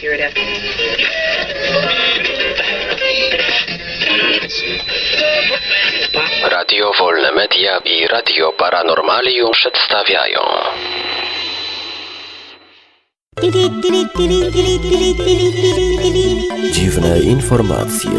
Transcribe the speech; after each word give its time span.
Here 0.00 0.14
it. 0.14 0.38
Radio 6.50 6.92
Wolne 6.98 7.32
Media 7.32 7.78
i 7.84 8.06
Radio 8.06 8.52
Paranormalium 8.52 9.52
przedstawiają 9.52 10.40
Dziwne 16.72 17.18
informacje. 17.18 18.10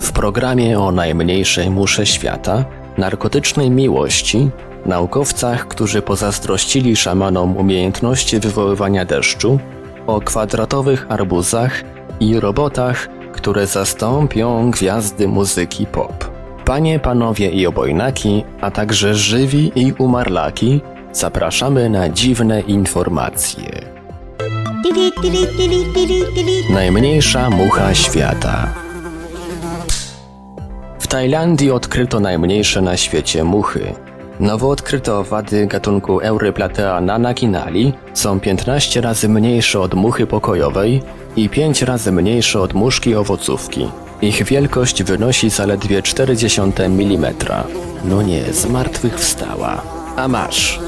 W 0.00 0.12
programie 0.12 0.78
o 0.78 0.92
najmniejszej 0.92 1.70
musze 1.70 2.06
świata, 2.06 2.64
narkotycznej 2.98 3.70
miłości, 3.70 4.50
naukowcach, 4.86 5.68
którzy 5.68 6.02
pozazdrościli 6.02 6.96
szamanom 6.96 7.56
umiejętności 7.56 8.40
wywoływania 8.40 9.04
deszczu, 9.04 9.58
o 10.06 10.20
kwadratowych 10.20 11.06
arbuzach 11.08 11.82
i 12.20 12.40
robotach, 12.40 13.08
które 13.32 13.66
zastąpią 13.66 14.70
gwiazdy 14.70 15.28
muzyki 15.28 15.86
pop. 15.86 16.30
Panie, 16.64 16.98
panowie 16.98 17.50
i 17.50 17.66
obojnaki, 17.66 18.44
a 18.60 18.70
także 18.70 19.14
żywi 19.14 19.72
i 19.74 19.92
umarlaki, 19.92 20.80
zapraszamy 21.12 21.90
na 21.90 22.08
dziwne 22.08 22.60
informacje. 22.60 23.92
Najmniejsza 26.70 27.50
mucha 27.50 27.94
świata. 27.94 28.74
W 30.98 31.06
Tajlandii 31.06 31.70
odkryto 31.70 32.20
najmniejsze 32.20 32.82
na 32.82 32.96
świecie 32.96 33.44
muchy. 33.44 33.94
Nowo 34.40 34.68
odkryte 34.68 35.14
owady 35.14 35.66
gatunku 35.66 36.20
Euryplatea 36.20 37.00
nanakinali 37.00 37.92
są 38.14 38.40
15 38.40 39.00
razy 39.00 39.28
mniejsze 39.28 39.80
od 39.80 39.94
muchy 39.94 40.26
pokojowej 40.26 41.02
i 41.36 41.48
5 41.48 41.82
razy 41.82 42.12
mniejsze 42.12 42.60
od 42.60 42.74
muszki 42.74 43.14
owocówki. 43.14 43.88
Ich 44.22 44.44
wielkość 44.44 45.02
wynosi 45.02 45.50
zaledwie 45.50 46.02
0,4 46.02 46.84
mm. 46.84 47.34
No 48.04 48.22
nie, 48.22 48.52
z 48.52 48.66
martwych 48.66 49.14
wstała. 49.18 49.82
A 50.16 50.28
masz. 50.28 50.80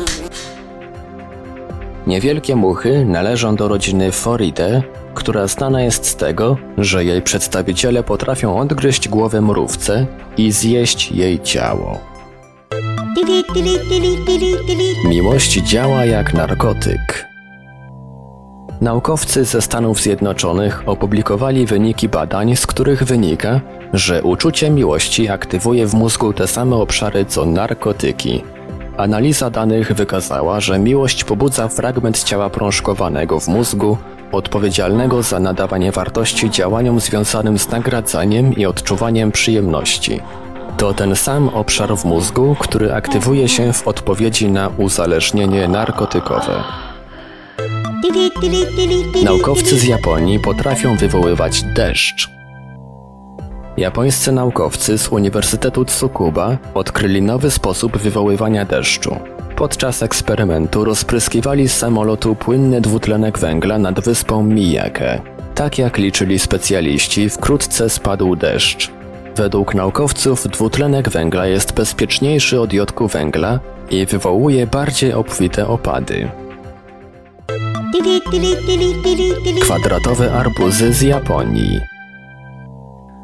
Niewielkie 2.07 2.57
muchy 2.57 3.05
należą 3.05 3.57
do 3.57 3.69
rodziny 3.69 4.13
Foridae, 4.13 4.83
która 5.15 5.47
znana 5.47 5.83
jest 5.83 6.07
z 6.07 6.17
tego, 6.17 6.57
że 6.79 7.05
jej 7.05 7.23
przedstawiciele 7.23 8.03
potrafią 8.03 8.59
odgryźć 8.59 9.09
głowę 9.09 9.41
mrówce 9.41 10.07
i 10.37 10.53
zjeść 10.53 11.13
jej 11.13 11.41
ciało. 11.41 12.14
Miłość 15.09 15.53
działa 15.53 16.05
jak 16.05 16.35
narkotyk. 16.35 17.29
Naukowcy 18.81 19.45
ze 19.45 19.63
Stanów 19.63 20.01
Zjednoczonych 20.01 20.83
opublikowali 20.87 21.67
wyniki 21.67 22.09
badań, 22.09 22.57
z 22.57 22.67
których 22.67 23.03
wynika, 23.03 23.61
że 23.93 24.23
uczucie 24.23 24.71
miłości 24.71 25.29
aktywuje 25.29 25.87
w 25.87 25.95
mózgu 25.95 26.33
te 26.33 26.47
same 26.47 26.77
obszary 26.77 27.25
co 27.25 27.47
narkotyki. 27.47 28.43
Analiza 28.97 29.51
danych 29.51 29.93
wykazała, 29.93 30.61
że 30.61 30.79
miłość 30.79 31.25
pobudza 31.25 31.69
fragment 31.69 32.23
ciała 32.23 32.51
prążkowanego 32.51 33.41
w 33.41 33.49
mózgu, 33.49 33.99
odpowiedzialnego 34.33 35.23
za 35.23 35.41
nadawanie 35.41 35.93
wartości 35.93 36.51
działaniom 36.51 37.01
związanym 37.01 37.59
z 37.59 37.69
nagradzaniem 37.69 38.57
i 38.57 38.67
odczuwaniem 38.67 39.33
przyjemności. 39.33 40.21
To 40.77 40.95
ten 40.95 41.17
sam 41.17 41.49
obszar 41.49 41.97
w 41.97 42.05
mózgu, 42.05 42.57
który 42.59 42.95
aktywuje 42.95 43.49
się 43.49 43.73
w 43.73 43.89
odpowiedzi 43.89 44.51
na 44.51 44.69
uzależnienie 44.69 45.69
narkotykowe. 45.69 46.65
Naukowcy 49.25 49.79
z 49.79 49.85
Japonii 49.85 50.41
potrafią 50.41 50.97
wywoływać 50.97 51.63
deszcz. 51.63 52.31
Japońscy 53.77 54.33
naukowcy 54.33 54.99
z 54.99 55.09
Uniwersytetu 55.09 55.85
Tsukuba 55.85 56.57
odkryli 56.75 57.23
nowy 57.23 57.51
sposób 57.51 57.99
wywoływania 57.99 58.65
deszczu. 58.65 59.17
Podczas 59.57 60.03
eksperymentu 60.03 60.85
rozpryskiwali 60.85 61.69
z 61.69 61.77
samolotu 61.77 62.35
płynny 62.35 62.81
dwutlenek 62.81 63.39
węgla 63.39 63.79
nad 63.79 64.01
wyspą 64.01 64.43
Miyake. 64.43 65.21
Tak 65.55 65.79
jak 65.79 65.99
liczyli 65.99 66.39
specjaliści, 66.39 67.31
wkrótce 67.31 67.91
spadł 67.91 68.37
deszcz. 68.37 68.91
Według 69.37 69.75
naukowców 69.75 70.49
dwutlenek 70.49 71.09
węgla 71.09 71.47
jest 71.47 71.75
bezpieczniejszy 71.75 72.61
od 72.61 72.73
jodku 72.73 73.09
węgla 73.09 73.61
i 73.91 74.07
wywołuje 74.07 74.67
bardziej 74.67 75.13
obfite 75.13 75.67
opady. 75.67 76.31
Kwadratowe 79.61 80.33
arbuzy 80.33 80.93
z 80.93 81.03
Japonii. 81.03 81.94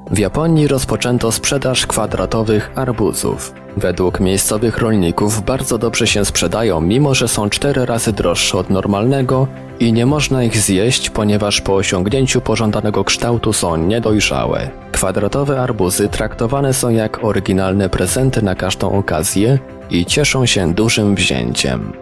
W 0.07 0.19
Japonii 0.19 0.69
rozpoczęto 0.69 1.33
sprzedaż 1.33 1.87
kwadratowych 1.87 2.71
arbuzów. 2.75 3.55
Według 3.77 4.21
miejscowych 4.21 4.79
rolników 4.79 5.45
bardzo 5.45 5.79
dobrze 5.79 6.07
się 6.07 6.25
sprzedają, 6.25 6.81
mimo 6.81 7.15
że 7.15 7.29
są 7.29 7.51
cztery 7.51 7.87
razy 7.87 8.13
droższe 8.13 8.59
od 8.59 8.71
normalnego 8.71 9.47
i 9.81 9.93
nie 9.93 10.07
można 10.07 10.45
ich 10.45 10.57
zjeść, 10.57 11.11
ponieważ 11.11 11.61
po 11.61 11.75
osiągnięciu 11.75 12.41
pożądanego 12.41 13.05
kształtu 13.05 13.53
są 13.53 13.77
niedojrzałe. 13.77 14.71
Kwadratowe 14.93 15.61
arbuzy 15.61 16.09
traktowane 16.09 16.75
są 16.75 16.89
jak 16.89 17.25
oryginalne 17.25 17.89
prezenty 17.89 18.43
na 18.43 18.55
każdą 18.55 18.93
okazję 18.93 19.59
i 19.91 20.07
cieszą 20.07 20.47
się 20.47 20.75
dużym 20.75 21.15
wzięciem. 21.15 21.93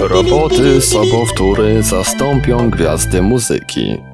Roboty 0.00 0.80
sobowtóry 0.80 1.82
zastąpią 1.82 2.70
gwiazdy 2.70 3.22
muzyki. 3.22 4.11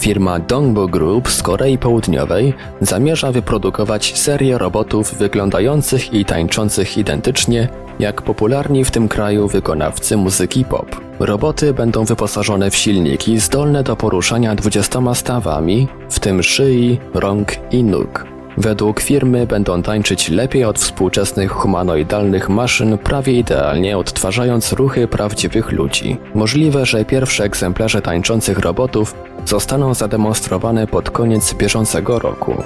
Firma 0.00 0.38
Dongbo 0.38 0.88
Group 0.88 1.30
z 1.30 1.42
Korei 1.42 1.78
Południowej 1.78 2.54
zamierza 2.80 3.32
wyprodukować 3.32 4.18
serię 4.18 4.58
robotów 4.58 5.14
wyglądających 5.14 6.14
i 6.14 6.24
tańczących 6.24 6.98
identycznie 6.98 7.68
jak 7.98 8.22
popularni 8.22 8.84
w 8.84 8.90
tym 8.90 9.08
kraju 9.08 9.48
wykonawcy 9.48 10.16
muzyki 10.16 10.64
pop. 10.64 11.00
Roboty 11.20 11.74
będą 11.74 12.04
wyposażone 12.04 12.70
w 12.70 12.76
silniki 12.76 13.38
zdolne 13.38 13.82
do 13.82 13.96
poruszania 13.96 14.54
20 14.54 15.14
stawami, 15.14 15.88
w 16.10 16.20
tym 16.20 16.42
szyi, 16.42 16.98
rąk 17.14 17.52
i 17.70 17.84
nóg. 17.84 18.35
Według 18.58 19.00
firmy 19.00 19.46
będą 19.46 19.82
tańczyć 19.82 20.28
lepiej 20.28 20.64
od 20.64 20.78
współczesnych 20.78 21.50
humanoidalnych 21.50 22.48
maszyn, 22.48 22.98
prawie 22.98 23.32
idealnie 23.32 23.98
odtwarzając 23.98 24.72
ruchy 24.72 25.08
prawdziwych 25.08 25.72
ludzi. 25.72 26.16
Możliwe, 26.34 26.86
że 26.86 27.04
pierwsze 27.04 27.44
egzemplarze 27.44 28.02
tańczących 28.02 28.58
robotów 28.58 29.14
zostaną 29.46 29.94
zademonstrowane 29.94 30.86
pod 30.86 31.10
koniec 31.10 31.54
bieżącego 31.54 32.18
roku. 32.18 32.62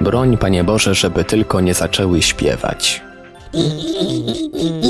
Broń, 0.00 0.36
Panie 0.36 0.64
Boże, 0.64 0.94
żeby 0.94 1.24
tylko 1.24 1.60
nie 1.60 1.74
zaczęły 1.74 2.22
śpiewać. 2.22 3.02